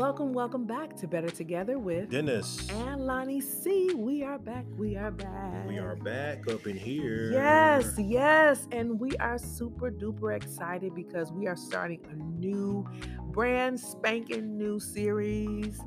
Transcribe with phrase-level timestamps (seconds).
[0.00, 2.66] Welcome, welcome back to Better Together with Dennis.
[2.70, 3.92] and Lonnie C.
[3.94, 4.64] We are back.
[4.78, 5.68] We are back.
[5.68, 7.30] We are back up in here.
[7.30, 8.66] Yes, yes.
[8.72, 12.88] And we are super duper excited because we are starting a new,
[13.26, 15.78] brand spanking new series.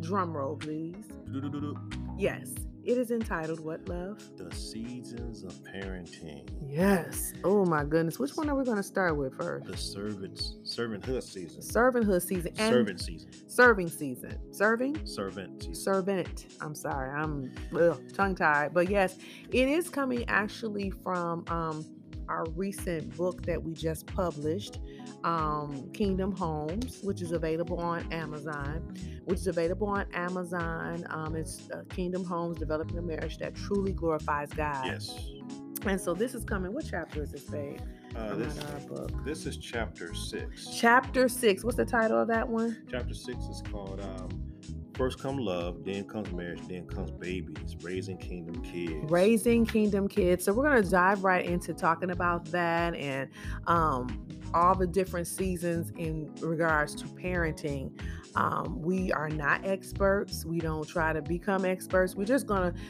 [0.00, 1.04] Drum roll, please.
[2.16, 2.54] Yes,
[2.88, 4.18] it is entitled What Love?
[4.38, 6.48] The seasons of parenting.
[6.66, 7.34] Yes.
[7.44, 8.18] Oh my goodness.
[8.18, 9.66] Which one are we going to start with first?
[9.66, 11.60] The servants, servanthood season.
[11.60, 13.30] Servanthood season and Servant season.
[13.46, 14.38] serving season.
[14.52, 15.06] Serving?
[15.06, 15.74] Servant season.
[15.74, 16.46] servant.
[16.62, 17.52] I'm sorry, I'm
[18.14, 19.18] tongue tied, but yes,
[19.52, 21.84] it is coming actually from um,
[22.28, 24.78] our recent book that we just published,
[25.24, 28.94] um, Kingdom Homes, which is available on Amazon.
[29.24, 31.04] Which is available on Amazon.
[31.10, 34.86] Um, it's uh, Kingdom Homes: Developing a Marriage That Truly Glorifies God.
[34.86, 35.28] yes.
[35.86, 36.72] And so this is coming.
[36.72, 37.78] What chapter is this, babe?
[38.16, 39.24] Uh, this, our book.
[39.24, 40.68] this is chapter six.
[40.76, 41.62] Chapter six.
[41.62, 42.82] What's the title of that one?
[42.90, 44.47] chapter six is called um,
[44.98, 49.08] First Come Love, Then Comes Marriage, Then Comes Babies, Raising Kingdom Kids.
[49.08, 50.44] raising kingdom kids.
[50.44, 53.30] So we're to dive right into talking about that and
[53.68, 57.92] um, all the different seasons in regards to parenting.
[58.34, 60.44] Um, we are not experts.
[60.44, 62.16] We don't try to become experts.
[62.16, 62.80] We're just to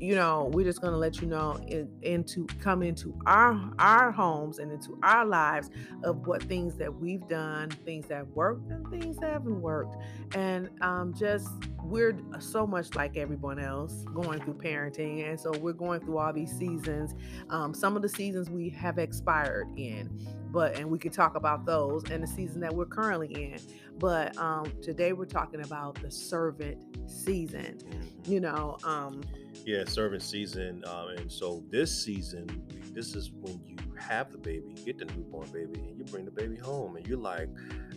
[0.00, 4.10] you know we're just going to let you know in, into come into our our
[4.10, 5.70] homes and into our lives
[6.02, 9.96] of what things that we've done things that worked and things that haven't worked
[10.34, 11.48] and um, just
[11.84, 16.32] we're so much like everyone else going through parenting and so we're going through all
[16.32, 17.14] these seasons
[17.50, 20.10] um, some of the seasons we have expired in
[20.50, 23.58] but and we could talk about those and the season that we're currently in
[23.98, 28.28] but um, today we're talking about the servant season Mhm.
[28.28, 29.22] you know um,
[29.64, 30.84] Yeah, serving season.
[30.86, 32.46] Um, and so this season,
[32.92, 36.30] this is when you have the baby, get the newborn baby, and you bring the
[36.30, 37.48] baby home, and you're like,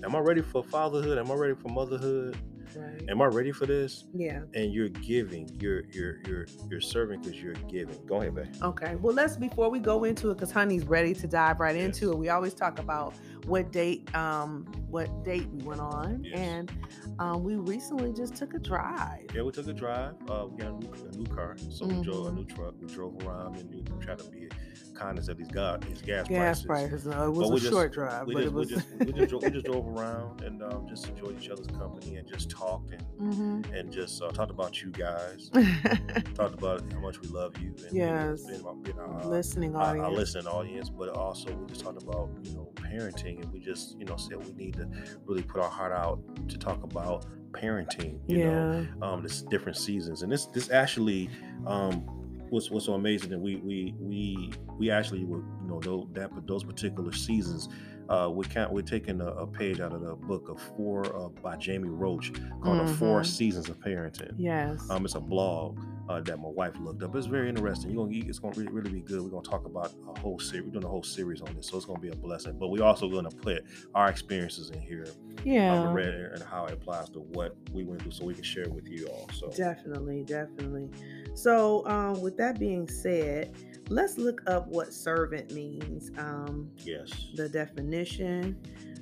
[0.03, 1.17] "Am I ready for fatherhood?
[1.17, 2.37] Am I ready for motherhood?
[2.75, 7.21] Right Am I ready for this?" yeah And you're giving, you're you're you're you're serving
[7.21, 7.97] because you're giving.
[8.05, 8.47] Go ahead, babe.
[8.61, 8.95] Okay.
[8.95, 12.17] Well, let's before we go into it, because Honey's ready to dive right into it.
[12.17, 13.13] We always talk about
[13.45, 16.37] what date, um, what date we went on, Yes.
[16.39, 16.71] and
[17.19, 19.25] um, we recently just took a drive.
[19.33, 20.15] Yeah, we took a drive.
[20.29, 22.73] Uh, we got a new, a new car, so we drove a new truck.
[22.81, 24.49] We drove around and we tried to be
[24.95, 27.03] conscious of these God, these gas, Gas prices.
[27.03, 27.05] prices.
[27.07, 28.69] No, it was But a just- short drive, We but just, it was.
[28.69, 31.67] we just, we just, drove, we just drove around and um, just enjoyed each other's
[31.67, 33.73] company and just talked and Mhm.
[33.79, 35.49] and just uh, talked about you guys.
[36.35, 38.43] talked about how much we love you and Yes.
[38.43, 40.05] being, being our, listening our, audience.
[40.05, 43.97] our listening audience, but also we just talked about you know parenting, and we just
[43.99, 44.87] you know said we need to
[45.25, 48.19] really put our heart out to talk about parenting.
[48.27, 49.07] You know, yeah.
[49.07, 51.29] um, this different seasons, and this this actually
[51.65, 52.03] um,
[52.51, 56.31] was was so amazing that we we we we actually were you know those, that
[56.47, 57.69] those particular seasons.
[58.09, 58.71] Uh, we can't.
[58.71, 62.31] We're taking a, a page out of the book of four uh, by Jamie Roach
[62.61, 63.23] called "The Four.
[63.25, 64.81] Seasons of Parenting." Yes.
[64.89, 65.77] Um, it's a blog
[66.09, 67.15] uh, that my wife looked up.
[67.15, 67.91] It's very interesting.
[67.91, 69.21] You're gonna, it's gonna really, really be good.
[69.21, 70.65] We're gonna talk about a whole series.
[70.65, 72.57] We're doing a whole series on this, so it's gonna be a blessing.
[72.57, 73.63] But we're also gonna put
[73.93, 75.07] our experiences in here,
[75.43, 75.83] yeah.
[75.83, 78.87] and how it applies to what we went through, so we can share it with
[78.87, 79.29] you all.
[79.33, 80.89] So Definitely, definitely.
[81.33, 83.53] So, um, with that being said,
[83.89, 86.11] let's look up what servant means.
[86.17, 88.57] Um, yes, the definition.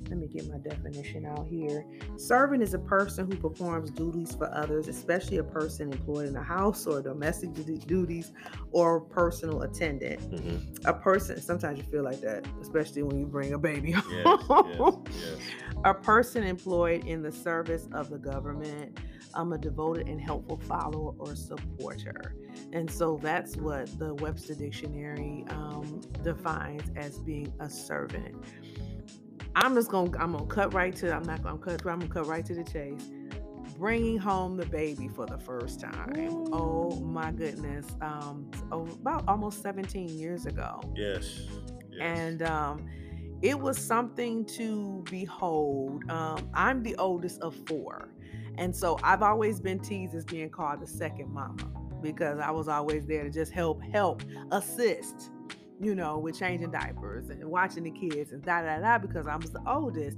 [0.09, 1.85] Let me get my definition out here.
[2.17, 6.43] Servant is a person who performs duties for others, especially a person employed in the
[6.43, 7.53] house or domestic
[7.88, 8.31] duties
[8.71, 10.19] or personal attendant.
[10.31, 10.85] Mhm.
[10.85, 15.03] A person, sometimes you feel like that, especially when you bring a baby home.
[15.05, 15.39] yes, yes.
[15.85, 18.99] A person employed in the service of the government,
[19.33, 22.35] um, a devoted and helpful follower or supporter.
[22.72, 28.35] And so that's what the Webster Dictionary um, defines as being a servant.
[29.55, 32.27] I'm just gonna I'm gonna cut right to I'm not gonna cut I'm gonna cut
[32.27, 33.09] right to the chase.
[33.77, 36.13] Bringing home the baby for the first time.
[36.53, 37.85] Oh my goodness!
[37.99, 41.41] Um, oh, about almost 17 years ago Yes.
[41.91, 41.99] yes.
[41.99, 42.85] and um,
[43.41, 46.09] it was something to behold.
[46.09, 48.13] Um, I'm the oldest of four,
[48.58, 51.69] and so I've always been teased as being called the second mama
[52.01, 55.31] because I was always there to just help, help, assist,
[55.79, 59.35] you know, with changing diapers and watching the kids and da da da because I
[59.35, 60.17] was the oldest.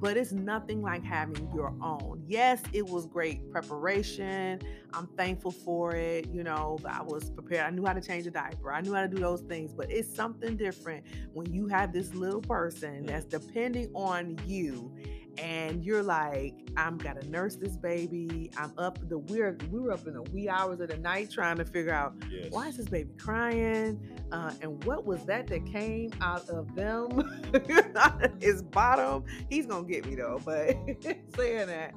[0.00, 2.22] But it's nothing like having your own.
[2.28, 4.60] Yes, it was great preparation.
[4.92, 6.28] I'm thankful for it.
[6.32, 7.66] You know, I was prepared.
[7.66, 8.72] I knew how to change a diaper.
[8.72, 9.72] I knew how to do those things.
[9.72, 13.44] But it's something different when you have this little person that's mm-hmm.
[13.44, 14.94] depending on you
[15.38, 18.50] and you're like, I'm gotta nurse this baby.
[18.56, 21.56] I'm up the we're we were up in the wee hours of the night trying
[21.58, 22.50] to figure out Yes.
[22.50, 24.00] why is this baby crying,
[24.32, 27.22] uh, and what was that that came out of them?
[28.40, 29.24] His bottom.
[29.48, 30.76] He's gonna get me though, but
[31.36, 31.94] saying that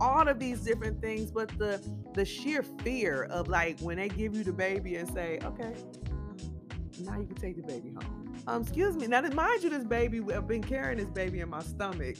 [0.00, 1.80] all of these different things, but the
[2.14, 5.74] the sheer fear of like when they give you the baby and say, okay,
[7.00, 8.34] now you can take the baby home.
[8.46, 9.06] Um, excuse me.
[9.06, 12.16] Now, mind you, this baby, I've been carrying this baby in my stomach,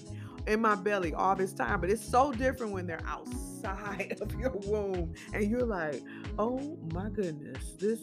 [0.46, 4.50] in my belly all this time, but it's so different when they're outside of your
[4.66, 6.02] womb and you're like,
[6.38, 8.00] oh my goodness, this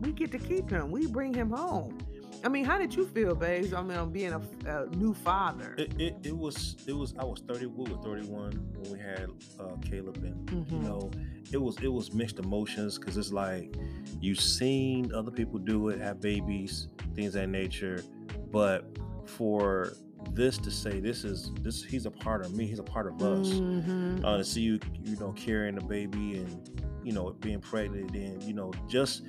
[0.00, 0.90] we get to keep him.
[0.90, 1.98] We bring him home.
[2.42, 3.74] I mean, how did you feel, babes?
[3.74, 5.74] I mean, on being a, a new father.
[5.76, 9.28] It, it, it was it was I was 30 we were 31 when we had
[9.58, 10.82] uh, Caleb and you Mhm.
[10.82, 11.10] know
[11.52, 13.74] it was it was mixed emotions because it's like
[14.20, 18.02] you've seen other people do it have babies things of that nature
[18.50, 18.86] but
[19.26, 19.92] for
[20.32, 23.20] this to say this is this he's a part of me he's a part of
[23.22, 24.24] us Mhm.
[24.24, 26.70] uh, to see you you know carrying a baby and
[27.04, 29.22] you know being pregnant and you know just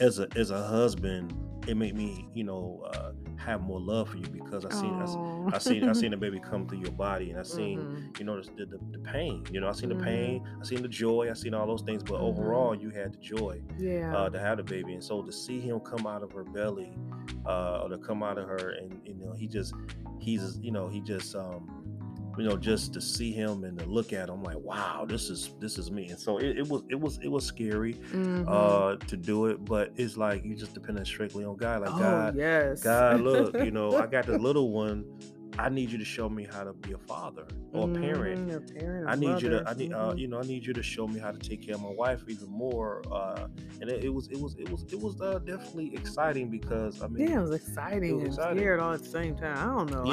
[0.00, 1.34] as a as a husband
[1.66, 3.12] it made me you know uh,
[3.48, 5.06] have more love for you because I seen I,
[5.54, 8.18] I seen I seen the baby come through your body, and I seen Mhm.
[8.18, 9.44] you know the, the, the pain.
[9.50, 9.98] You know, I seen Mhm.
[9.98, 12.02] the pain, I seen the joy, I seen all those things.
[12.02, 12.28] But Mhm.
[12.28, 14.14] overall, you had the joy yeah.
[14.16, 16.96] uh, to have the baby, and so to see him come out of her belly,
[17.46, 19.72] uh, or to come out of her, and you know, he just
[20.18, 21.77] he's you know he just um
[22.38, 25.50] you know just to see him and to look at him like wow this is
[25.60, 28.44] this is me and so it, it was it was it was scary Mhm.
[28.48, 31.98] uh to do it but it's like you just depending strictly on god like oh,
[31.98, 32.82] god yes.
[32.82, 35.04] God, look, you know, I got the little one.
[35.58, 38.50] I need you to show me how to be a father or a parent.
[38.52, 39.64] A parent, a I need you to.
[39.66, 40.18] I need, uh, Mhm.
[40.18, 42.22] you know, I need you to show me how to take care of my wife
[42.28, 43.02] even more.
[43.12, 43.48] Uh,
[43.80, 47.08] and it, it was, it was, it was, it was uh, definitely exciting because I
[47.08, 48.58] mean, Yeah, it was exciting was and exciting.
[48.58, 49.56] scared all at the same time.
[49.58, 50.04] I don't know.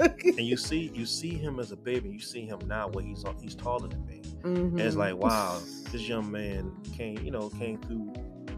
[0.00, 0.08] Yeah.
[0.38, 2.08] and you see, you see him as a baby.
[2.08, 4.22] You see him now where he's he's taller than me.
[4.44, 4.98] And it's Mhm.
[4.98, 5.58] like, wow,
[5.92, 8.12] this young man came, you know, came through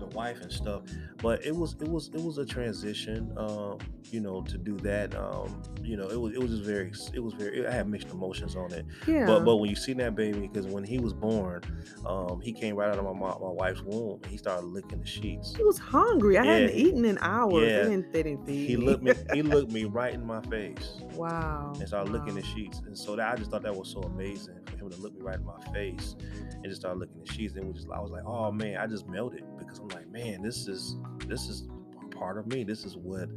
[0.08, 0.82] the wife and stuff.
[1.22, 3.78] But it was, it was, it was a transition, um,
[4.10, 5.14] you know, to do that.
[5.14, 7.66] Um, you know, it was, it was just very, it was very.
[7.66, 8.84] I had mixed emotions on it.
[9.06, 9.26] yeah.
[9.26, 11.62] But but when you see that baby, because when he was born,
[12.04, 15.00] um, he came right out of my mo- my wife's womb and he started licking
[15.00, 15.54] the sheets.
[15.56, 16.38] he was hungry.
[16.38, 17.68] I hadn't eaten in hours.
[17.68, 17.82] Yeah.
[17.82, 21.00] They didn't, they didn't feed He looked me, he looked me right in my face
[21.14, 21.72] wow.
[21.78, 22.80] and started licking the sheets.
[22.86, 25.22] And so that I just thought that was so amazing for him to look me
[25.22, 26.16] right in my face
[26.52, 27.54] and just start licking the sheets.
[27.54, 30.42] And was just I was like, oh man, I just melted because I'm like, man,
[30.42, 30.96] this is
[31.26, 31.68] this is
[32.10, 32.64] part of me.
[32.64, 33.28] This is what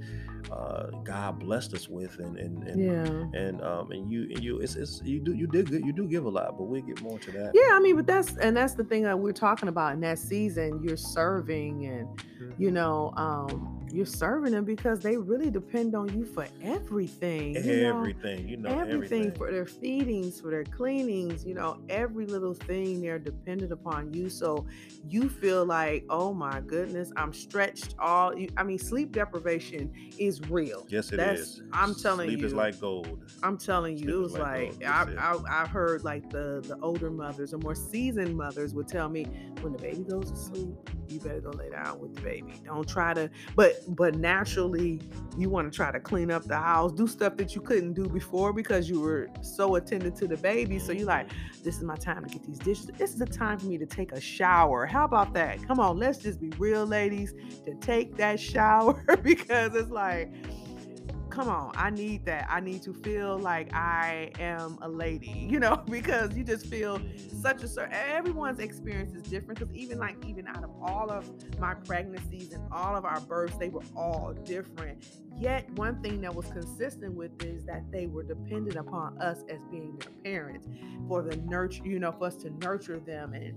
[0.52, 3.40] uh, God blessed us with, and and and Yeah.
[3.40, 6.08] and um and you and you it's, it's you do you did good you do
[6.08, 7.52] give a lot, but we'll get more to that.
[7.54, 10.20] Yeah, I mean, but that's and that's the thing that we're talking about in that
[10.20, 10.82] season.
[10.84, 12.54] You're serving and Mhm.
[12.58, 17.56] you know, um, you're serving them because they really depend on you for everything.
[17.56, 17.98] you know?
[17.98, 19.32] everything, you know, everything, everything.
[19.32, 24.30] for their feedings, for their cleanings, you know, every little thing they're dependent upon you.
[24.30, 24.66] So
[25.08, 28.38] you feel like, oh my goodness, I'm stretched all.
[28.38, 30.86] you- I mean, sleep deprivation is real.
[30.90, 31.62] Yes, it That's- is.
[31.74, 32.38] I'm telling you.
[32.38, 33.24] Sleep is like gold.
[33.44, 34.86] I'm telling you, Sleep it was like like.
[34.86, 35.14] I.
[35.18, 39.26] I I heard like the the older mothers or more seasoned mothers would tell me
[39.62, 40.76] when the baby goes to sleep,
[41.08, 42.54] you better go lay down with the baby.
[42.66, 45.02] Don't try to, but but naturally
[45.38, 48.08] you want to try to clean up the house, do stuff that you couldn't do
[48.08, 50.80] before because you were so attended to the baby.
[50.80, 51.30] So you're like,
[51.64, 52.88] this is my time to get these dishes.
[52.98, 54.86] This is the time for me to take a shower.
[54.86, 55.66] How about that?
[55.68, 57.34] Come on, let's just be real, ladies,
[57.66, 60.32] to take that shower because it's like
[61.30, 62.48] come on, I need that.
[62.50, 67.02] I need to feel like I am a lady, you know, because you just feel
[67.42, 69.60] such a certain everyone's experience is different.
[69.60, 71.26] Because even like even out of all of
[71.60, 75.06] my pregnancies and all of our births, they were all different.
[75.38, 79.60] Yet one thing that was consistent with is that they were dependent upon us as
[79.72, 80.68] being their parents
[81.08, 83.56] for the nurture, you know, for us to nurture them and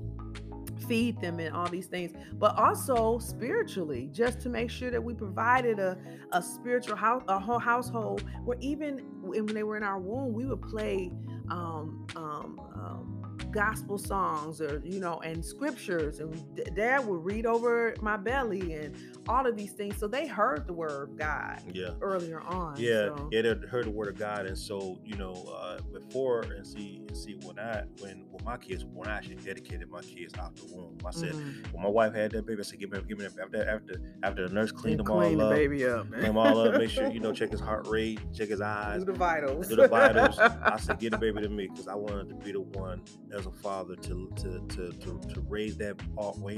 [0.86, 5.14] feed them and all these things but also spiritually just to make sure that we
[5.14, 5.96] provided a,
[6.32, 10.46] a spiritual house a whole household where even when they were in our womb we
[10.46, 11.10] would play
[11.50, 16.42] um, um, um, gospel songs or you know and scriptures and
[16.74, 18.94] dad would read over my belly and
[19.28, 21.90] all of these things so they heard the word of god Yeah.
[22.00, 25.32] earlier on Yeah, so- yeah, they heard the word of God, and so you know,
[25.56, 29.36] uh, before and see and see when I when when my kids when I actually
[29.36, 31.72] dedicated my kids out the womb, I said Mhm.
[31.72, 34.00] when my wife had that baby, I said give me give me that after after
[34.22, 36.78] after the nurse cleaned And them all the up, baby up clean them all up,
[36.78, 39.76] make sure you know check his heart rate, check his eyes, do the vitals do
[39.76, 40.38] the vitals.
[40.62, 43.46] I said, get the baby to me because I wanted to be the one as
[43.46, 45.96] a father to to to to, to raise that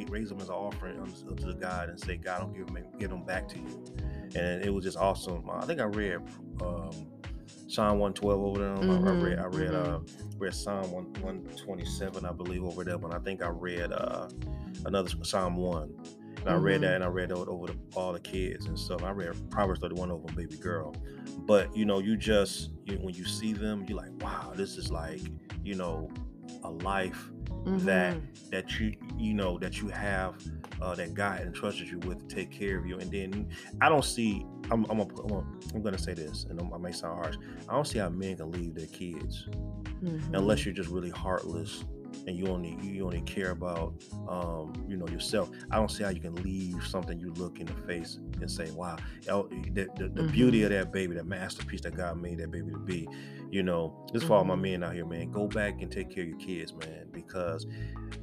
[0.08, 3.24] raise them as an offering unto, God and say, God, don't give them give them
[3.24, 3.84] back to you.
[4.34, 5.48] And it was just awesome.
[5.50, 6.20] I think I read
[6.60, 7.06] um,
[7.68, 8.76] Psalm 112 over there.
[8.76, 9.94] Mm-hmm, I read I read mm-hmm.
[9.94, 9.98] uh
[10.38, 14.28] read Psalm 1, 127, I believe, over there, but I think I read uh
[14.84, 15.94] another Psalm 1.
[16.40, 16.94] And I read that mm-hmm.
[16.96, 19.02] and I read over, over the, all the kids and stuff.
[19.02, 20.94] I read Proverbs 31 over baby girl.
[21.38, 24.90] But you know, you just you, when you see them, you're like, wow, this is
[24.90, 25.22] like,
[25.62, 26.10] you know,
[26.62, 27.30] a life
[27.64, 27.78] mm-hmm.
[27.86, 28.16] that
[28.50, 30.36] that you you know that you have
[30.80, 32.98] uh, that God entrusted you with to take care of you.
[32.98, 33.48] And then
[33.80, 34.46] I don't see.
[34.70, 35.06] I'm I'm, a,
[35.74, 37.36] I'm, gonna say this, and I may sound harsh.
[37.68, 40.34] I don't see how men can leave their kids mm-hmm.
[40.34, 41.84] unless you're just really heartless
[42.26, 43.94] and you only you only care about
[44.28, 45.50] um, you know yourself.
[45.70, 48.70] I don't see how you can leave something you look in the face and say,
[48.70, 50.26] "Wow, the, the, the mm-hmm.
[50.28, 53.08] beauty of that baby, that masterpiece that God made that baby to be."
[53.50, 54.62] You know, this for all my mm-hmm.
[54.62, 55.30] men out here, man.
[55.30, 57.66] Go back and take care of your kids, man, because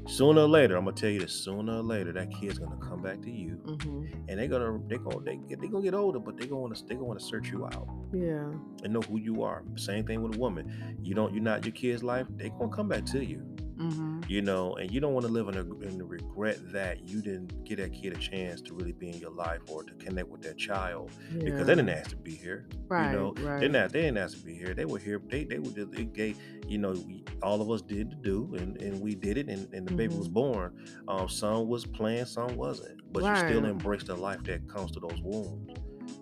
[0.08, 3.02] sooner or later, I'm gonna tell you this: sooner or later, that kid's gonna come
[3.02, 4.06] back to you, mm-hmm.
[4.28, 7.20] and they're gonna they gonna they they gonna get older, but they gonna they gonna
[7.20, 8.52] search you out, yeah,
[8.84, 9.64] and know who you are.
[9.76, 10.98] Same thing with a woman.
[11.02, 12.28] You don't you're not your kid's life.
[12.36, 13.46] They gonna come back to you.
[13.82, 14.22] Mm-hmm.
[14.28, 17.22] You know, and you don't want to live in, a, in the regret that you
[17.22, 20.30] didn't get that kid a chance to really be in your life or to connect
[20.30, 21.46] with that child yeah.
[21.46, 22.68] because they didn't ask to be here.
[22.88, 23.12] Right.
[23.12, 23.60] You know, right.
[23.60, 24.76] they not they didn't ask to be here.
[24.76, 25.11] They were here.
[25.20, 26.38] They they were just it gave
[26.68, 29.72] you know we, all of us did to do and, and we did it and,
[29.74, 29.98] and the mm-hmm.
[29.98, 30.34] baby was mm-hmm.
[30.34, 30.86] born.
[31.08, 33.44] Um, some was planned, some wasn't, but right.
[33.44, 35.72] you still embrace the life that comes to those wounds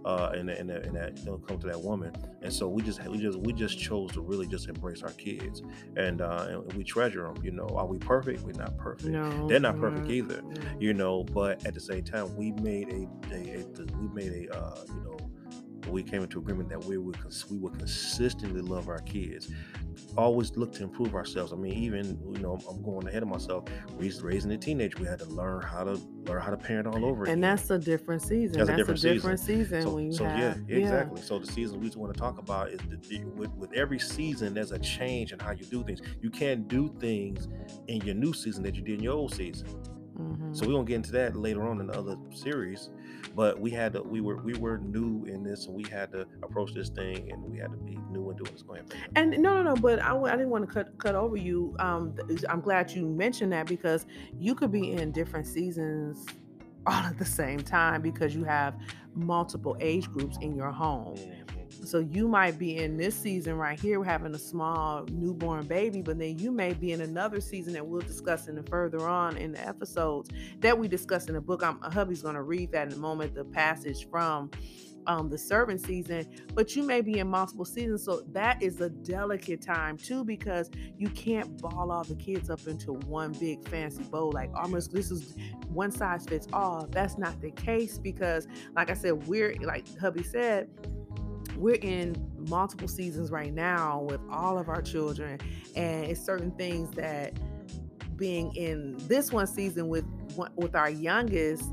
[0.06, 2.14] uh, and and, and that you know, come to that woman.
[2.42, 5.62] And so we just we just we just chose to really just embrace our kids,
[5.96, 7.44] and uh, and we treasure them.
[7.44, 8.44] You know, are we perfect?
[8.44, 9.10] We're not perfect.
[9.10, 10.42] No, They're not perfect either.
[10.80, 14.58] You know, but at the same time, we made a, a, a we made a
[14.58, 15.18] uh, you know
[15.88, 17.18] we came into agreement that we would
[17.50, 19.50] we would consistently love our kids
[20.18, 21.54] always look to improve ourselves.
[21.54, 23.66] I mean, even you know, I'm going ahead of myself.
[23.98, 27.06] We're raising a teenager, we had to learn how to learn how to parent all
[27.06, 27.24] over.
[27.24, 27.42] And again.
[27.42, 28.58] that's a different season.
[28.58, 29.66] That's, that's a different, a different season.
[29.66, 29.82] season.
[29.84, 31.22] so, when you so have, yeah, exactly.
[31.22, 31.28] Yeah.
[31.28, 34.72] So the season we want to talk about is the, with, with every season, there's
[34.72, 36.02] a change in how you do things.
[36.22, 37.48] You can't do things
[37.88, 39.68] in your new season that you did in your old season.
[40.20, 40.54] Mm-hmm.
[40.54, 42.90] So we're gonna get into that later on in the other series.
[43.36, 46.26] But we had to, we were we were new in this, and we had to
[46.44, 48.82] approach this thing, and we had to be new and do what's going.
[48.82, 48.88] On.
[49.16, 49.76] And no, no, no.
[49.76, 51.76] But I, I didn't want to cut cut over you.
[51.80, 52.16] Um,
[52.50, 54.06] I'm glad you mentioned that because
[54.38, 56.26] you could be in different seasons
[56.86, 58.76] all at the same time because you have
[59.14, 61.16] multiple age groups in your home.
[61.16, 61.59] Mm-hmm.
[61.70, 66.20] So you might be in this season right here having a small newborn baby, but
[66.20, 69.54] then you may be in another season that we'll discuss in the further on in
[69.54, 71.64] the episodes that we discuss in the book.
[71.64, 73.36] I'm hubby's going to read that in a moment.
[73.36, 74.52] The passage from
[75.08, 78.04] um, the servant season, but you may be in multiple seasons.
[78.04, 82.68] So that is a delicate time too, because you can't ball all the kids up
[82.68, 84.32] into one big fancy bowl.
[84.32, 85.36] Like almost this is
[85.70, 86.88] one size fits all.
[86.92, 90.70] That's not the case because, like I said, we're like hubby said,
[91.60, 92.16] we're in
[92.48, 95.40] multiple seasons right now with all of our children
[95.76, 97.34] and it's certain things that
[98.16, 100.06] being in this one season with
[100.56, 101.64] with our youngest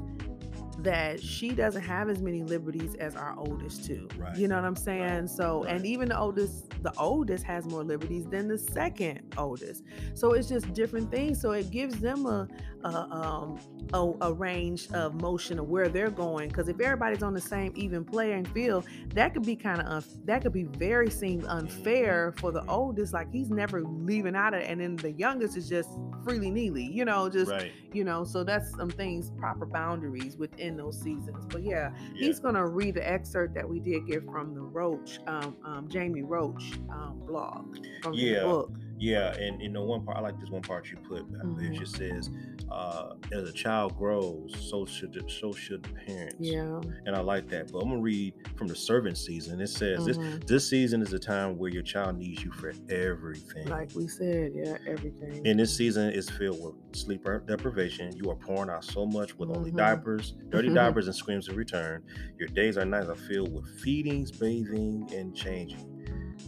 [0.78, 4.09] that she doesn't have as many liberties as our oldest too.
[4.16, 4.37] Right.
[4.37, 5.21] You know what I'm saying?
[5.21, 5.31] Right.
[5.31, 5.75] So, right.
[5.75, 9.85] and even the oldest, the oldest has more liberties than the second oldest.
[10.14, 11.40] So it's just different things.
[11.40, 12.47] So it gives them a
[12.95, 13.59] a, um,
[13.93, 16.49] a, a range of motion of where they're going.
[16.49, 20.05] Because if everybody's on the same even playing field, that could be kind of un-
[20.25, 23.12] that could be very seem unfair for the oldest.
[23.12, 25.90] Like he's never leaving out of, it, and then the youngest is just
[26.25, 26.85] freely neely.
[26.85, 27.52] You know, just
[27.93, 28.25] you know.
[28.25, 31.47] So that's some things, proper boundaries within those seasons.
[31.49, 32.26] But yeah, yeah.
[32.26, 36.23] he's gonna read the excerpt that we did get from the Roach, um, um, Jamie
[36.23, 38.40] Roach um, blog from yeah.
[38.40, 38.73] the book.
[38.98, 41.30] Yeah, and you know one part I like this one part you put.
[41.30, 41.72] Mm-hmm.
[41.72, 42.30] It just says,
[42.70, 47.48] uh, "As a child grows, so should so should the parents." Yeah, and I like
[47.48, 47.70] that.
[47.70, 49.60] But I'm gonna read from the servant season.
[49.60, 50.38] It says mm-hmm.
[50.38, 53.68] this this season is a time where your child needs you for everything.
[53.68, 55.46] Like we said, yeah, everything.
[55.46, 58.16] And this season is filled with sleep deprivation.
[58.16, 59.58] You are pouring out so much with mm-hmm.
[59.58, 62.02] only diapers, dirty diapers, and screams in return.
[62.38, 65.92] Your days are nights are filled with feedings, bathing, and changing.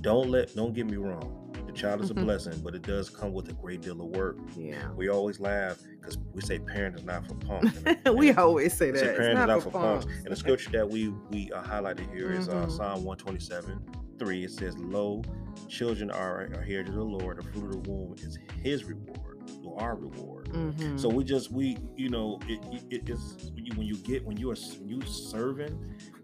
[0.01, 1.38] Don't let don't get me wrong
[1.79, 2.25] child is a mm-hmm.
[2.25, 4.37] blessing, but it does come with a great deal of work.
[4.57, 4.91] Yeah.
[4.97, 7.79] We always laugh because we say parent is not for punks.
[8.13, 8.99] we always say that.
[8.99, 10.05] Say parent is not for, punks.
[10.05, 10.21] punks.
[10.25, 12.71] And the scripture that we we uh, highlighted here is uh, mm-hmm.
[12.71, 13.81] Psalm 127,
[14.19, 14.45] 3.
[14.45, 15.23] It says, Lo,
[15.69, 17.39] children are, are here to the Lord.
[17.39, 20.47] The fruit of the womb is his reward or our reward.
[20.47, 20.97] Mm-hmm.
[20.97, 24.37] So we just we you know it, it, it's when you, when you get when
[24.37, 25.79] you are when you serving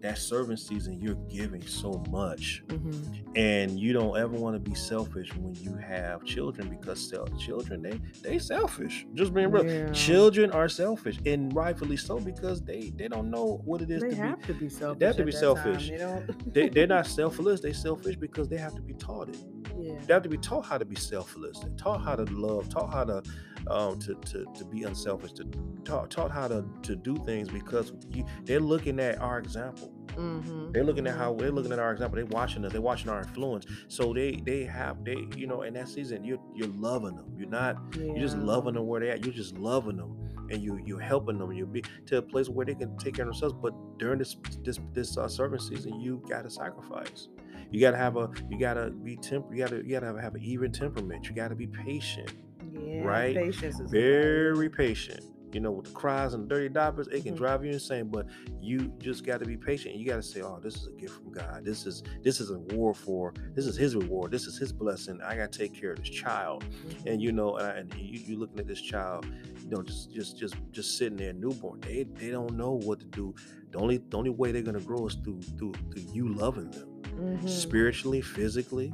[0.05, 3.37] that serving season, you're giving so much, Mhm.
[3.37, 7.99] and you don't ever want to be selfish when you have children because children they
[8.23, 9.05] they selfish.
[9.13, 9.91] Just being real, Yeah.
[9.91, 14.09] children are selfish, and rightfully so because they they don't know what it is They
[14.11, 14.45] to have be.
[14.47, 14.99] to be selfish.
[14.99, 15.89] They have to be selfish.
[15.89, 16.23] Time, you know?
[16.53, 17.61] They they're not selfless.
[17.61, 19.37] They selfish because they have to be taught it.
[19.77, 19.99] yeah.
[20.05, 23.03] They have to be taught how to be selfless, taught how to love, taught how
[23.05, 23.23] to
[23.67, 25.43] um, to, to to be unselfish, to
[25.83, 29.91] taught taught how to to do things because you, they're looking at our example.
[30.07, 30.73] Mhm.
[30.73, 32.15] They're looking at how they're looking at our example.
[32.17, 32.71] They're watching us.
[32.71, 33.65] They're watching our influence.
[33.87, 37.33] So they they have they you know in that season you're you're loving them.
[37.37, 39.25] You're not you're just loving them where they at.
[39.25, 40.17] You're just loving them
[40.49, 41.51] and you you're helping them.
[41.51, 43.55] You'll be to a place where they can take care of themselves.
[43.61, 47.29] But during this this this uh, serving season, you got to sacrifice.
[47.71, 49.53] You got to have a you got to be temper.
[49.53, 51.27] You got to you got to have, have an even temperament.
[51.27, 52.31] You got to be patient.
[52.73, 53.35] Yeah, right?
[53.35, 55.21] Patience is very patient.
[55.55, 57.37] You know, with the cries and dirty diapers, it can Mhm.
[57.37, 58.09] drive you insane.
[58.09, 58.27] But
[58.59, 59.95] you just got to be patient.
[59.95, 61.63] You got to say, "Oh, this is a gift from God.
[61.63, 63.33] This is this is a reward for.
[63.55, 64.31] This is His reward.
[64.31, 65.21] This is His blessing.
[65.21, 67.05] I got to take care of this child." Mhm.
[67.13, 69.25] And you know, and, I- and you, you looking at this child,
[69.63, 71.79] you know, just just just just sitting there, newborn.
[71.79, 73.33] They they don't know what to do.
[73.71, 76.89] The only the only way they're gonna grow is through through through you loving them
[77.17, 77.47] Mhm.
[77.47, 78.93] spiritually, physically,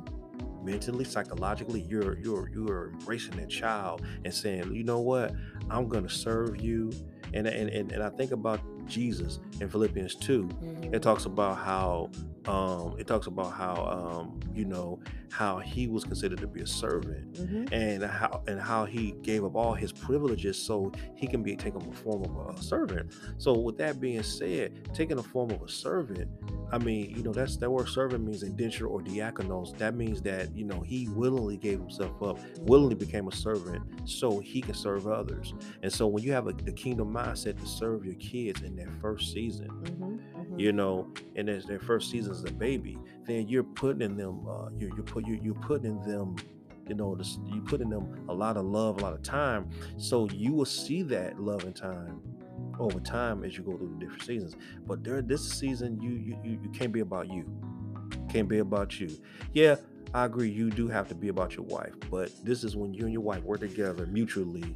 [0.64, 5.34] mentally, psychologically, you're you're you're embracing that child and saying, you know what,
[5.70, 6.92] I'm gonna serve you.
[7.34, 10.44] And and and, and I think about Jesus in Philippians 2.
[10.44, 10.94] Mhm.
[10.94, 12.10] It talks about how
[12.48, 15.00] um it talks about how um you know
[15.32, 17.72] how he was considered to be a servant Mhm.
[17.72, 21.80] and how and how he gave up all his privileges so he can be taking
[21.88, 23.12] the form of a servant.
[23.38, 26.28] So with that being said, taking the form of a servant,
[26.72, 29.78] I mean, you know, that's that word servant means indenture or diakonos.
[29.78, 34.40] That means that you know he willingly gave himself up, willingly became a servant so
[34.40, 35.54] he can serve others.
[35.84, 38.94] And so when you have a, the kingdom mindset to serve your kids in their
[39.02, 40.20] first season, Mhm.
[40.36, 40.60] Mhm.
[40.60, 44.48] you know, and as their first season as a baby, then you're putting in them,
[44.48, 46.36] uh, you you put you you putting in them,
[46.88, 49.70] you know, this, you put in them a lot of love, a lot of time,
[49.98, 52.22] so you will see that love and time
[52.80, 54.56] over time as you go through the different seasons.
[54.88, 57.46] But during this season, you you you, you can't be about you,
[58.30, 59.10] can't be about you.
[59.54, 59.76] Yeah.
[60.14, 60.50] I agree.
[60.50, 63.22] You do have to be about your wife, but this is when you and your
[63.22, 64.76] wife work together mutually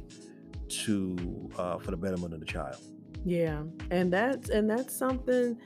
[0.68, 2.78] to uh, for the betterment of the child.
[3.26, 5.58] Yeah, and that's and that's something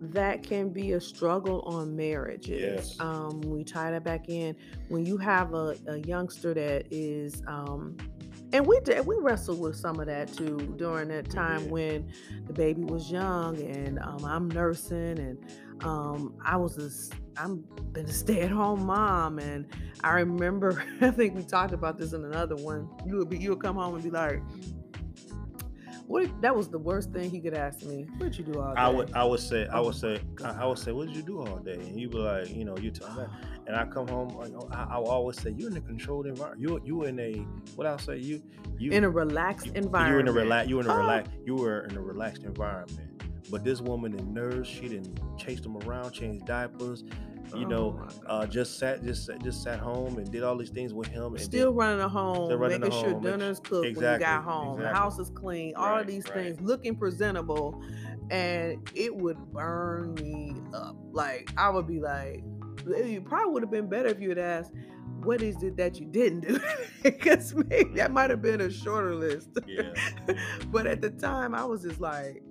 [0.00, 2.94] that can be a struggle on marriages.
[2.94, 3.00] Yes.
[3.00, 4.54] Um, we tie that back in,
[4.88, 7.96] when you have a, a youngster that is, um,
[8.52, 11.70] and we did we wrestled with some of that too during that time did.
[11.72, 12.12] when
[12.46, 15.38] the baby was young and um, I'm nursing and
[15.82, 19.66] um, I was a I'm been a stay at home mom and
[20.04, 22.88] I remember I think we talked about this in another one.
[23.04, 24.40] You would be you would come home and be like,
[26.12, 28.06] what if- that was the worst thing he could ask me.
[28.18, 28.80] What'd you do all day?
[28.80, 31.40] I would I would say I would say I would say what did you do
[31.40, 33.24] all day and you be like you know you tell me
[33.66, 36.60] and I come home like I, I will always say you're in a controlled environment
[36.62, 37.32] you you in a
[37.76, 38.42] what I'll say you
[38.78, 40.10] you in a relaxed you, environment.
[40.12, 40.98] You're in a relax You're in a Oh.
[40.98, 43.08] relax you were in a relaxed environment
[43.50, 47.04] but this woman in nurse she didn't chase them around change diapers
[47.54, 50.92] you Oh know uh just sat just just sat home and did all these things
[50.94, 53.60] with him and Still then, running a home, Still running making sure home, make dinner's
[53.60, 56.34] cooked when you got home, the house is clean, all Right, of these right.
[56.34, 57.80] things, looking presentable,
[58.30, 60.96] and it would burn me up.
[61.12, 62.42] Like I would be like,
[62.86, 64.72] it probably would have been better if you had asked,
[65.22, 66.58] "What is it that you didn't do?"
[67.02, 69.48] Because maybe that might have been a shorter list.
[69.66, 69.92] yeah
[70.66, 72.42] but at the time, I was just like.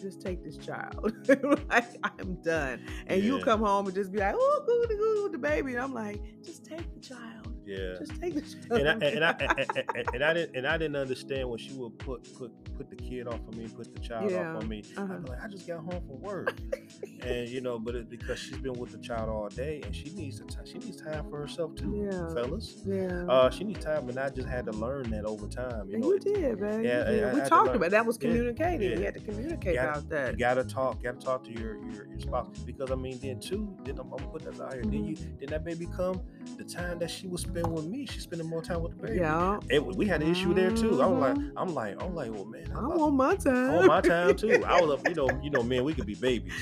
[0.00, 1.12] Just take this child.
[1.70, 2.80] like I'm done.
[3.06, 5.72] And you come home and just be like, oh, goo with the baby.
[5.72, 7.57] And I'm like, just take the child.
[7.68, 8.80] Yeah Just take child.
[8.80, 11.58] and I, and, I, and, and- and- and I didn't and I didn't understand when
[11.58, 14.62] she would put put put the kid off of me, put the child Yeah, off
[14.62, 14.82] on me.
[14.96, 15.12] uh-huh.
[15.14, 16.54] I'd be like, I just got home from work,
[17.22, 20.10] and you know, but it's because she's been with the child all day, and she
[20.10, 22.32] needs ti- she needs time for herself too, Yeah.
[22.34, 22.82] fellas.
[22.86, 23.24] yeah.
[23.28, 25.88] Uh, she needs time, and I just had to learn that over time.
[25.88, 26.82] You and know, you did, man.
[26.84, 27.30] You yeah, I-.
[27.30, 28.06] I we talked about that.
[28.06, 28.90] Was communicating.
[28.92, 28.98] yeah.
[28.98, 30.32] You had to communicate gotta- about that.
[30.32, 33.40] you gotta talk, You gotta talk to your your, your spouse because I mean, then
[33.40, 34.82] too, then I'm, I'm gonna put that out here.
[34.82, 35.36] Then you, Mm-hmm.
[35.40, 36.20] then that baby come
[36.56, 38.06] the time that she would spend with me.
[38.06, 39.18] She's spending more time with the baby.
[39.20, 39.58] yeah.
[39.70, 41.02] It, we had an issue there too.
[41.02, 41.52] I was like, Mhm.
[41.56, 43.70] I'm like, I'm like, well, man, I I, want my time.
[43.70, 44.62] I want my time too.
[44.66, 46.52] I was, up, you know, you know, man, we could be babies.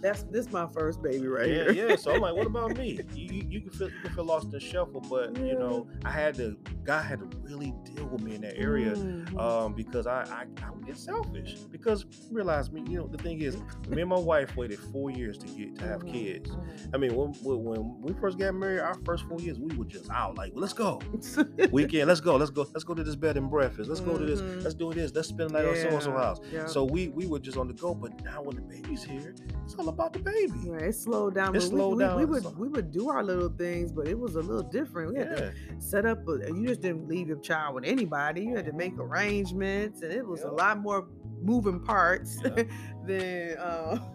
[0.00, 1.90] That's this my first baby right Yeah, here.
[1.90, 1.96] yeah.
[1.96, 3.00] So I'm like, what about me?
[3.14, 6.10] You, you, can feel, you can feel lost in the shuffle, but you know, I
[6.10, 8.92] had to, God had to really deal with me in that area.
[8.96, 9.38] Mhm.
[9.38, 11.56] Um, because I, I I would get selfish.
[11.70, 13.56] Because realize me, you know, the thing is,
[13.88, 16.50] me and my wife waited four years to get to have Mhm, kids.
[16.50, 16.90] mhm.
[16.94, 20.10] I mean, when when we first got married, our first four years, we were just
[20.10, 21.00] out like, well, let's go
[21.70, 24.24] weekend, let's go, let's go, let's go to this bed and breakfast, let's go to
[24.24, 24.62] this, Mhm.
[24.62, 26.40] let's do this, let's spend the night on so and so house.
[26.52, 26.66] yeah.
[26.66, 27.94] So we we were just on the go.
[27.94, 29.34] But now when the baby's here,
[29.64, 30.52] it's about the baby.
[30.70, 31.54] Right, it slowed down.
[31.54, 32.58] It we- slowed we, down We, would some.
[32.58, 35.12] we would do our little things, but it was a little different.
[35.12, 36.26] We had to set up.
[36.28, 38.42] A, you just didn't leave your child with anybody.
[38.42, 41.06] You had to make arrangements, and it was a lot more
[41.42, 42.62] moving parts Yeah.
[43.06, 43.98] than uh,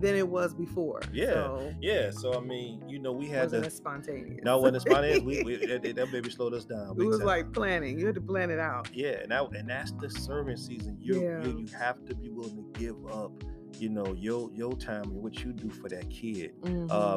[0.00, 1.00] than it was before.
[1.12, 2.10] Yeah, so yeah.
[2.10, 3.70] So I mean, you know, we had wasn't to.
[3.70, 4.40] spontaneous.
[4.44, 6.90] No, when it's spontaneous, we, we that, that baby slowed us down.
[6.98, 7.26] it was time.
[7.26, 7.98] like planning.
[7.98, 8.88] You had to plan it out.
[8.92, 10.96] Yeah, and that, and that's the serving season.
[11.00, 11.44] You Yeah.
[11.44, 13.32] you you have to be willing to give up,
[13.80, 16.66] you know, your your time and what you do for that kid, uh,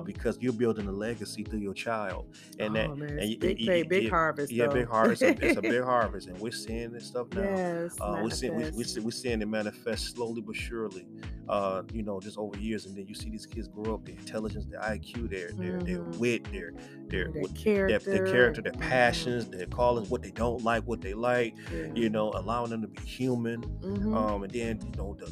[0.02, 0.06] Mhm.
[0.06, 2.26] because you're building a legacy through your child,
[2.60, 4.52] and that oh, man, and big, pay, big harvest.
[4.52, 4.74] yeah, though.
[4.74, 5.22] big harvest.
[5.22, 7.42] It's a, it's a big harvest, and we're seeing this stuff now.
[7.42, 8.94] Yes, Uh, we're seeing we, we manifest.
[8.96, 11.06] see, we're seeing it manifest slowly but surely,
[11.48, 14.16] uh, you know, just over years, and then you see these kids grow up, their
[14.16, 16.18] intelligence, their IQ, their their their Mhm.
[16.18, 16.74] wit, their
[17.08, 20.84] their Their what- character, their, their character, their passions, their callings, what they don't like,
[20.88, 21.94] what they like, Yeah.
[21.94, 23.62] you know, allowing them to be human.
[23.82, 24.16] Mhm.
[24.16, 25.32] Um, and then you know, the,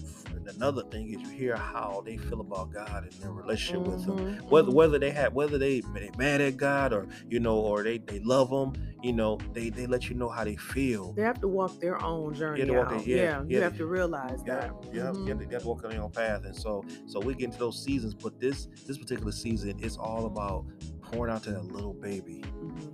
[0.56, 4.18] another thing is you hear how they feel about God and their relationship with Him.
[4.18, 4.74] Mhm, Whether mhm.
[4.76, 8.20] whether they have whether they they mad at God or you know or they they
[8.20, 11.12] love Him, you know, they they let you know how they feel.
[11.14, 14.42] They have to walk their own journey their- yeah, yeah, you yeah, have to realize
[14.48, 14.72] Yeah, that.
[14.94, 15.28] yeah, Mhm.
[15.28, 17.60] yeah, they have to walk on their own path, and so so we get into
[17.60, 18.14] those seasons.
[18.16, 20.66] But this this particular season, it's all about
[21.02, 22.42] pouring out to that little baby.
[22.64, 22.94] Mhm.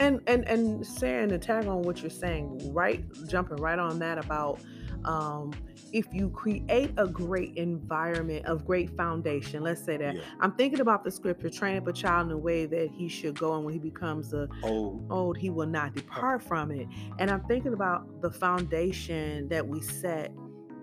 [0.00, 4.16] And and and saying to tag on what you're saying, right, jumping right on that
[4.18, 4.60] about
[5.04, 5.52] um,
[5.92, 9.62] if you create a great environment of great foundation.
[9.62, 10.22] Let's say that Yeah.
[10.40, 13.38] I'm thinking about the scripture, train up a child in the way that he should
[13.38, 16.86] go, and when he becomes a Oh, old, he will not depart from it.
[17.18, 20.32] And I'm thinking about the foundation that we set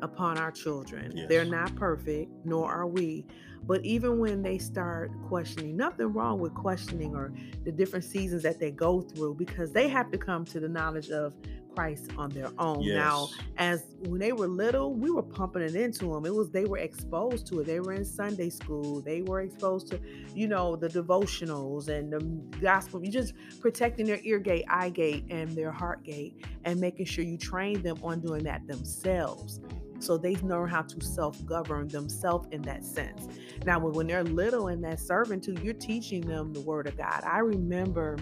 [0.01, 1.25] upon our children.
[1.27, 3.25] They're not perfect, nor are we.
[3.63, 7.33] But even when they start questioning, nothing wrong with questioning or
[7.65, 11.09] the different seasons that they go through because they have to come to the knowledge
[11.09, 11.33] of
[11.77, 12.83] Christ on their own.
[12.87, 16.25] Now, as when they were little, we were pumping it into them.
[16.25, 17.67] It was they were exposed to it.
[17.67, 18.99] They were in Sunday school.
[19.01, 19.99] They were exposed to,
[20.33, 22.19] you know, the devotionals and the
[22.59, 23.05] gospel.
[23.05, 27.23] You just protecting their ear gate, eye gate, and their heart gate, and making sure
[27.23, 29.61] you train them on doing that themselves.
[29.99, 33.27] So they know how to self-govern themselves in that sense.
[33.67, 37.21] Now, when they're little and that serving too, you're teaching them the word of God.
[37.23, 38.17] I remember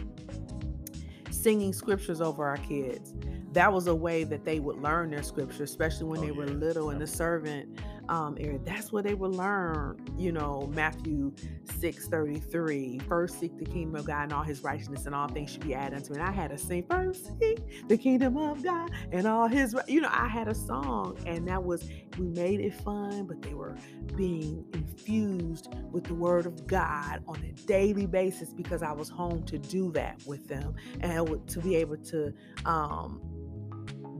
[1.31, 3.13] singing scriptures over our kids.
[3.55, 6.47] That was a way that they would learn their scripture, especially when Oh, they were
[6.47, 6.53] yeah.
[6.53, 8.59] little in the servant um, area.
[8.65, 11.33] That's where they would learn, you know, Matthew
[11.79, 12.99] 6 33.
[13.09, 15.75] First seek the kingdom of God and all his righteousness, and all things should be
[15.75, 16.19] added unto it.
[16.19, 20.01] And I had a sing, First seek the kingdom of God and all his, you
[20.01, 21.89] know, I had a song, and that was,
[22.19, 23.77] we made it fun, but they were
[24.17, 29.43] being infused with the word of God on a daily basis because I was home
[29.45, 32.33] to do that with them and to be able to
[32.65, 33.21] um,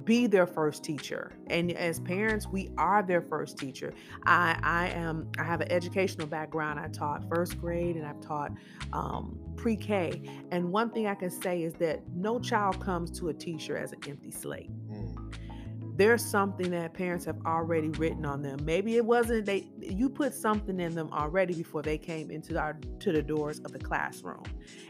[0.06, 1.32] be their first teacher.
[1.48, 3.94] And as parents, we are their first teacher.
[4.26, 5.30] I, I am.
[5.38, 6.80] I have an educational background.
[6.80, 8.52] I taught first grade and I've taught
[8.94, 10.22] um, pre-K.
[10.52, 13.92] And one thing I can say is that no child comes to a teacher as
[13.92, 14.70] an empty slate.
[15.98, 18.60] There's something that parents have already written on them.
[18.64, 22.78] Maybe it wasn't they you put something in them already before they came into our
[23.00, 24.44] to the doors of the classroom.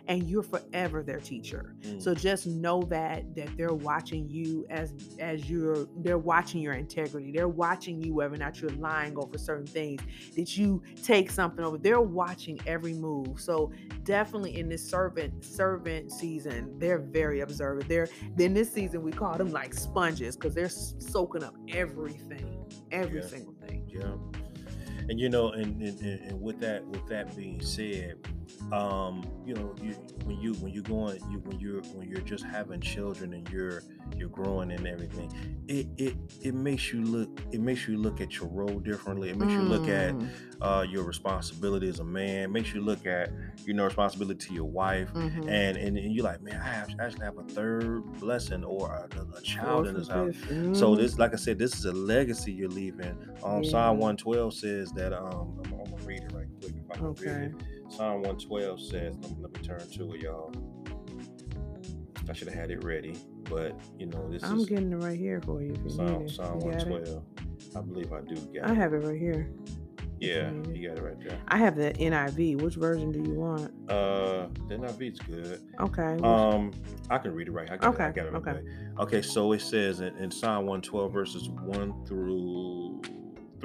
[0.08, 1.76] And you're forever their teacher.
[1.82, 2.02] Mm.
[2.02, 7.32] So just know that that they're watching you as as you're they're watching your integrity.
[7.32, 10.02] They're watching you whether or not you're lying over certain things.
[10.34, 11.78] Did you take something over?
[11.78, 13.39] They're watching every move.
[13.39, 13.72] So
[14.04, 17.88] definitely in this servant servant season, they're very observant.
[17.88, 23.21] They're then this season we call them like sponges because they're soaking up everything, every
[23.21, 23.27] Yeah.
[23.27, 23.88] single thing.
[23.88, 24.15] Yeah.
[25.10, 28.17] And you know, and, and, and and with that with that being said,
[28.71, 32.45] um, you know, you when you when you're going you when you're when you're just
[32.45, 33.84] having children and you're
[34.17, 35.29] you're growing and everything,
[35.67, 39.29] it it it makes you look it makes you look at your role differently.
[39.29, 40.31] It makes you look at Mm,
[40.62, 43.31] uh your responsibility as a man, It makes you look at
[43.65, 45.12] you know responsibility to your wife.
[45.13, 45.47] mhm.
[45.47, 49.38] And, and and you're like, man, I have, actually have a third blessing or a,
[49.38, 50.29] a child Fourth in this house.
[50.29, 50.43] fifth.
[50.71, 50.95] So Mhm.
[50.95, 53.17] this, like I said, this is a legacy you're leaving.
[53.43, 53.63] Um, Yeah.
[53.63, 55.13] Psalm 112 says that.
[55.13, 57.19] Um, I'm, I'm gonna read it right quick if I can Okay.
[57.19, 57.55] read it.
[57.89, 60.52] Psalm 112 says, let me, let me turn to it, y'all.
[62.28, 65.17] I should have had it ready, but you know this I'm is getting it right
[65.17, 65.74] here for you.
[65.74, 66.30] If you Psalm need it.
[66.32, 66.89] Psalm You got it?
[66.89, 67.24] 112.
[67.76, 69.50] I believe I do get I have it right here.
[70.19, 71.38] Yeah, you got it right there.
[71.50, 72.62] I have the NIV.
[72.62, 73.71] Which version do you want?
[73.91, 75.62] Uh, the NIV's good.
[75.82, 76.17] Okay.
[76.24, 76.71] Um,
[77.10, 77.69] I can read it right.
[77.69, 78.00] I got it.
[78.02, 78.34] I Okay, got it.
[78.36, 78.52] okay.
[78.52, 78.62] Okay.
[79.00, 79.21] Okay.
[79.21, 83.02] So it says in, in Psalm 112 verses one through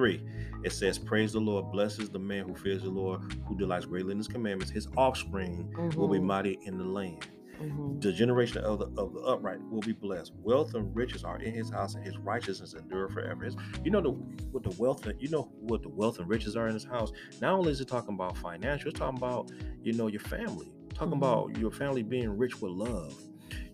[0.01, 0.23] three,
[0.65, 1.71] it says, "Praise the Lord.
[1.71, 4.73] Blesses the man who fears the Lord, who delights greatly in His commandments.
[4.73, 6.25] His offspring will be Mhm.
[6.25, 7.27] mighty in the land."
[7.61, 8.01] Mhm.
[8.01, 10.33] The generation of the of the upright will be blessed.
[10.43, 13.45] Wealth and riches are in his house, and his righteousness endure forever.
[13.45, 14.13] His, you know the
[14.53, 17.13] what the wealth and you know what the wealth and riches are in his house.
[17.43, 20.73] Not only is it talking about financial, it's talking about you know your family.
[20.95, 21.19] Talking Mhm.
[21.19, 23.23] about your family being rich with love.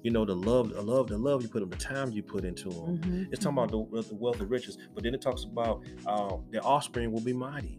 [0.03, 2.45] You know the love, the love, the love you put in, the time you put
[2.45, 2.99] into them.
[2.99, 3.29] Mhm.
[3.33, 6.65] It's talking about the, the wealth and riches, but then it talks about uh, their
[6.65, 7.79] offspring will be mighty.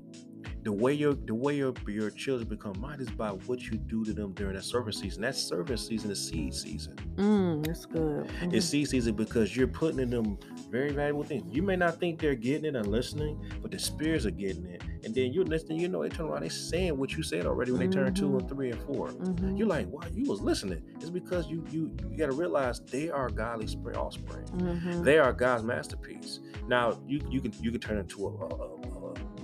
[0.68, 4.04] The way your the way your your children become mighty is by what you do
[4.04, 5.22] to them during that service season.
[5.22, 6.96] That service season is seed season.
[7.16, 8.26] Mm, that's good.
[8.52, 8.70] It's Mhm.
[8.72, 10.38] seed season because you're putting in them
[10.70, 11.56] very valuable things.
[11.56, 14.82] You may not think they're getting it and listening, but the spirits are getting it.
[15.06, 17.72] And then you're listening, you know, they turn around, they saying what you said already
[17.72, 18.40] when they turn two Mhm.
[18.42, 19.58] and three and 4 Mhm.
[19.58, 20.82] You're like, wow, you was listening.
[21.00, 24.44] It's because you you you gotta realize they are godly spring offspring.
[24.58, 25.06] Mhm.
[25.06, 26.42] They are God's masterpiece.
[26.68, 28.87] Now you you can you can turn into a a, a,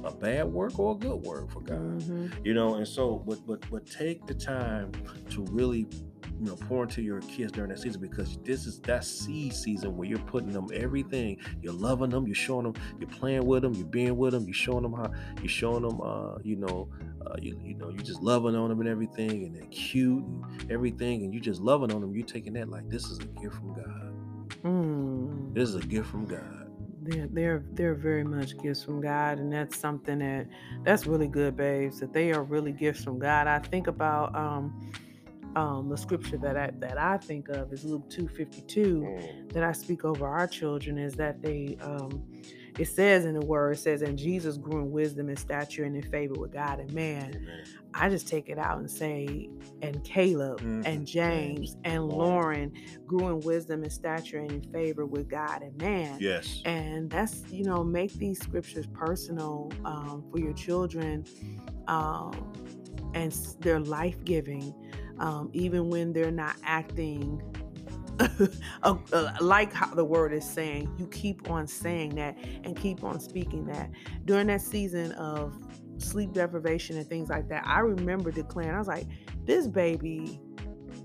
[0.04, 1.80] a- bad work or a good work for God.
[2.02, 2.46] Mhm.
[2.46, 4.92] You know, and so but but but take the time
[5.32, 5.88] to really
[6.40, 9.96] you know pour into your kids during that season because this is that seed season
[9.96, 11.38] where you're putting them everything.
[11.62, 14.54] You're loving them, you're showing them, you're playing with them, you're being with them, you're
[14.54, 16.90] showing them how you're showing them uh you know
[17.26, 20.70] uh, you, you know, you just loving on them and everything, and they're cute and
[20.72, 22.14] everything, and you're just loving on them.
[22.14, 24.14] You're taking that like this is a gift from God.
[24.64, 25.54] Mm.
[25.54, 26.63] This is a gift from God.
[27.04, 30.48] They're they're they're very much gifts from God, and that's something that
[30.84, 32.00] that's really good, babes.
[32.00, 33.48] That they are really gifts from God.
[33.48, 34.92] I think about um
[35.56, 39.02] um the scripture that I that I think of is Luke two fifty two.
[39.02, 39.54] Mm.
[39.54, 42.24] that I speak over our children is that they um
[42.80, 45.96] it says in the word it says and Jesus grew in wisdom and stature and
[45.96, 47.36] in favor with God and man.
[47.36, 47.64] Amen.
[47.94, 49.50] I just take it out and say
[49.82, 50.84] and Caleb Mhm.
[50.86, 52.72] and James and Lauren.
[53.06, 56.18] Grew in wisdom and stature and in favor with God and man.
[56.20, 56.62] Yes.
[56.66, 61.26] And that's you know make these scriptures personal um, for your children,
[61.88, 62.52] um,
[63.14, 64.74] and they're life giving,
[65.20, 67.42] um, even when they're not acting
[69.42, 70.94] like how the word is saying.
[70.98, 73.90] You keep on saying that and keep on speaking that
[74.26, 75.54] during that season of
[75.98, 77.64] sleep deprivation and things like that.
[77.66, 79.08] I remember declaring, I was like,
[79.46, 80.40] this baby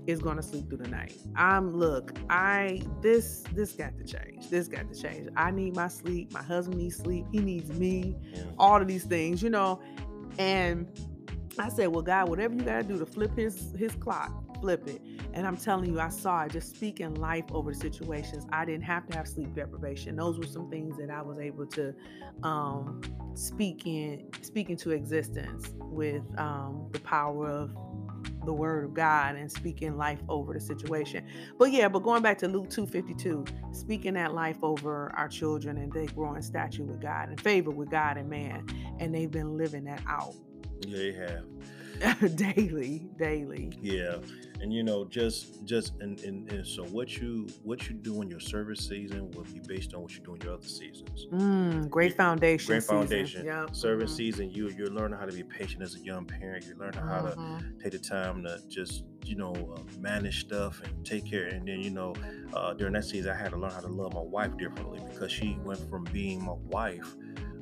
[0.07, 1.15] is going to sleep through the night.
[1.35, 4.49] I'm look, I this this got to change.
[4.49, 5.29] This got to change.
[5.35, 6.33] I need my sleep.
[6.33, 7.25] My husband needs sleep.
[7.31, 8.15] He needs me.
[8.57, 9.81] All of these things, you know.
[10.37, 10.87] And
[11.57, 14.87] I said, "Well, God, whatever you got to do to flip his his clock, flip
[14.87, 15.01] it."
[15.33, 18.45] And I'm telling you, I saw it just speaking life over the situations.
[18.51, 20.15] I didn't have to have sleep deprivation.
[20.15, 21.93] Those were some things that I was able to
[22.43, 23.01] um,
[23.35, 27.75] speak in, speak into existence with um, the power of
[28.45, 31.25] the word of God and speaking life over the situation.
[31.57, 35.91] But yeah, but going back to Luke 252, speaking that life over our children and
[35.91, 38.65] they grow in stature with God and favor with God and man.
[38.99, 40.35] And they've been living that out
[40.87, 41.45] Yeah, they have.
[42.35, 43.71] daily, daily.
[43.81, 44.17] Yeah,
[44.61, 48.29] and you know, just just and, and and so what you what you do in
[48.29, 51.27] your service season will be based on what you do in your other seasons.
[51.31, 52.67] Mm, great foundation.
[52.67, 53.45] Great foundation.
[53.45, 53.75] Yep.
[53.75, 56.65] Service mhm, season, you you're learning how to be patient as a young parent.
[56.65, 57.81] You're learning how to mhm.
[57.81, 61.47] take the time to just you know uh, manage stuff and take care.
[61.47, 62.15] And then you know
[62.53, 65.31] uh, during that season, I had to learn how to love my wife differently because
[65.31, 67.15] she went from being my wife,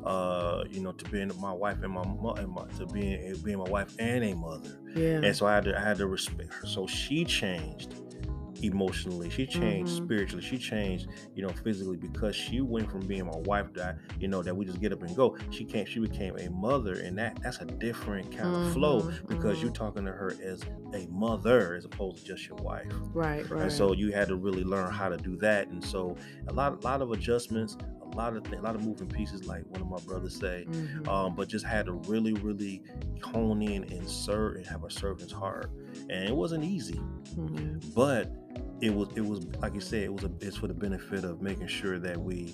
[0.07, 3.57] uh, you know, to being my wife and my, mo- and my to being being
[3.59, 4.79] my wife and a mother.
[4.95, 5.21] Yeah.
[5.23, 6.65] And so I had to I had to respect her.
[6.67, 7.95] So she changed
[8.63, 9.29] emotionally.
[9.29, 10.03] She changed Mhm.
[10.03, 10.43] spiritually.
[10.43, 14.41] She changed, you know, physically because she went from being my wife that, you know,
[14.41, 15.37] that we just get up and go.
[15.51, 19.27] She came, she became a mother, and that that's a different kind of flow Mhm,
[19.29, 19.61] because mhm.
[19.63, 20.63] you're talking to her as
[20.95, 22.91] a mother as opposed to just your wife.
[23.13, 23.61] right, right.
[23.63, 25.67] And so you had to really learn how to do that.
[25.67, 26.15] And so
[26.47, 27.77] a lot, a lot of adjustments,
[28.13, 30.65] a lot of a lot of moving pieces, like one of my brothers say.
[30.69, 31.07] Mhm.
[31.07, 32.83] Um, but just had to really, really
[33.21, 35.71] hone in and serve and have a servant's heart.
[36.09, 36.99] And it wasn't easy,
[37.35, 37.93] Mhm.
[37.93, 38.31] but
[38.81, 41.41] it was, it was like you said, it was a, it's for the benefit of
[41.41, 42.53] making sure that we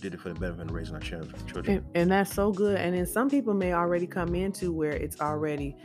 [0.00, 1.34] did it for the benefit of raising our children.
[1.46, 1.76] children.
[1.78, 2.76] And, and that's so good.
[2.76, 5.76] And then some people may already come into where it's already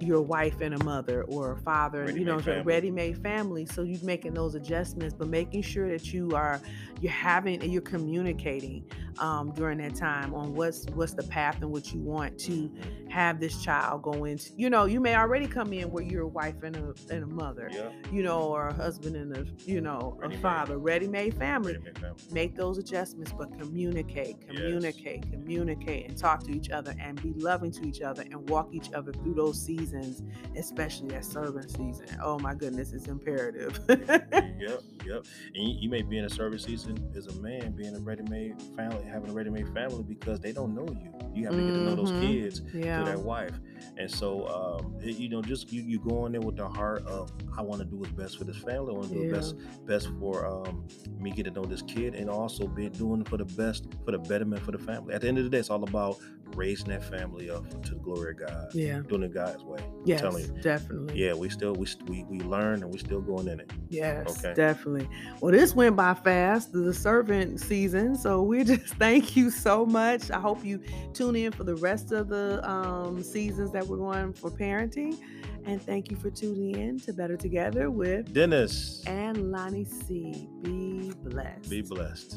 [0.00, 2.62] your wife and a mother or a father, you know, family.
[2.62, 3.66] ready-made family.
[3.66, 6.60] So you're making those adjustments, but making sure that you are
[7.00, 8.84] you're having and you're communicating
[9.18, 12.70] um, during that time on what's what's the path and what you want to
[13.08, 14.50] have this child go into.
[14.56, 17.26] You know, you may already come in where you're a wife and a and a
[17.26, 20.42] mother, Yeah, you know, or a husband and a you know a Ready-made.
[20.42, 22.22] father, ready-made family ready-made family.
[22.32, 27.70] make those adjustments, but communicate, communicate, communicate, and talk to each other and be loving
[27.72, 30.22] to each other and walk each other through those seasons seasons,
[30.56, 32.06] especially that servant season.
[32.22, 33.80] Oh my goodness, it's imperative.
[33.88, 35.26] yep, yep.
[35.54, 38.60] And you, you, may be in a service season as a man, being a ready-made
[38.76, 41.12] family, having a ready-made family because they don't know you.
[41.34, 41.66] You have to mm-hmm.
[41.68, 42.26] get to know those mm-hmm.
[42.26, 43.00] kids yeah.
[43.00, 43.58] to that wife.
[43.96, 47.06] And so, um, it, you know, just you, you go in there with the heart
[47.06, 48.94] of I want to do what's best for this family.
[48.94, 49.32] I want to do yeah.
[49.32, 50.86] best best for um,
[51.18, 54.18] me get to know this kid, and also be doing for the best for the
[54.18, 55.14] betterment for the family.
[55.14, 56.18] At the end of the day, it's all about
[56.56, 58.68] raising that family up to the glory of God.
[58.74, 59.80] Yeah, doing it God's way.
[60.04, 61.20] Yes, definitely.
[61.20, 63.70] Yeah, we still we we we learn and we're still going in it.
[63.90, 64.54] Yes, okay.
[64.94, 65.16] Definitely.
[65.40, 68.16] Well, this went by fast, the servant season.
[68.16, 70.30] So we just thank you so much.
[70.30, 70.80] I hope you
[71.12, 75.18] tune in for the rest of the um, seasons that we're going for parenting.
[75.66, 80.46] And thank you for tuning in to Better Together with Dennis and Lonnie C.
[80.62, 81.70] Be blessed.
[81.70, 82.36] Be blessed.